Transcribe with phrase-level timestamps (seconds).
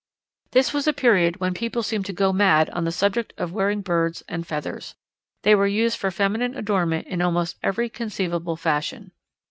[0.53, 3.81] This was a period when people seemed to go mad on the subject of wearing
[3.81, 4.95] birds and feathers.
[5.43, 9.11] They were used for feminine adornment in almost every conceivable fashion.